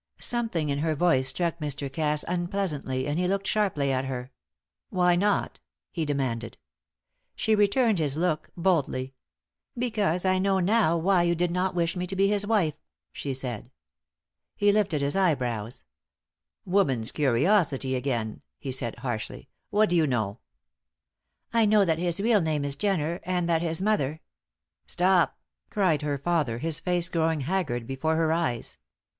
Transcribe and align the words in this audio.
Something 0.17 0.69
in 0.69 0.79
her 0.79 0.95
voice 0.95 1.27
struck 1.27 1.59
Mr. 1.59 1.87
Cass 1.93 2.25
unpleasantly 2.27 3.05
and 3.05 3.19
he 3.19 3.27
looked 3.27 3.45
sharply 3.45 3.91
at 3.93 4.05
her. 4.05 4.31
"Why 4.89 5.15
not?" 5.15 5.59
he 5.91 6.05
demanded. 6.05 6.57
She 7.35 7.53
returned 7.53 7.99
his 7.99 8.17
look 8.17 8.49
boldly. 8.57 9.13
"Because 9.77 10.25
I 10.25 10.39
know 10.39 10.59
now 10.59 10.97
why 10.97 11.21
you 11.21 11.35
did 11.35 11.51
not 11.51 11.75
wish 11.75 11.95
me 11.95 12.07
to 12.07 12.15
be 12.15 12.27
his 12.27 12.47
wife," 12.47 12.73
she 13.11 13.35
said. 13.35 13.69
He 14.55 14.71
lifted 14.71 15.03
his 15.03 15.15
eyebrows. 15.15 15.83
"Woman's 16.65 17.11
curiosity 17.11 17.95
again," 17.95 18.41
he 18.57 18.71
said, 18.71 18.95
harshly. 18.95 19.49
"What 19.69 19.89
do 19.89 19.95
you 19.95 20.07
know?" 20.07 20.39
"I 21.53 21.67
know 21.67 21.85
that 21.85 21.99
his 21.99 22.19
real 22.19 22.41
name 22.41 22.65
is 22.65 22.75
Jenner, 22.75 23.19
and 23.21 23.47
that 23.47 23.61
his 23.61 23.83
mother" 23.83 24.21
"Stop!" 24.87 25.37
cried 25.69 26.01
her 26.01 26.17
father, 26.17 26.57
his 26.57 26.79
face 26.79 27.07
growing 27.07 27.41
haggard 27.41 27.85
before 27.85 28.15
her 28.15 28.31
eyes. 28.33 28.79